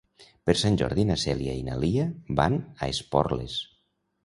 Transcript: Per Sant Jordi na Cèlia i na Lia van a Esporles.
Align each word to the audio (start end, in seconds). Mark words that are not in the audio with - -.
Per 0.49 0.53
Sant 0.61 0.79
Jordi 0.81 1.05
na 1.09 1.17
Cèlia 1.25 1.53
i 1.59 1.61
na 1.69 1.77
Lia 1.85 2.07
van 2.41 2.59
a 2.87 2.91
Esporles. 2.97 3.63